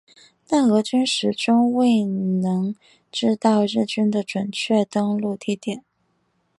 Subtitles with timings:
[0.47, 2.73] 但俄军始终未能
[3.11, 5.83] 知道日军的准确登陆地点。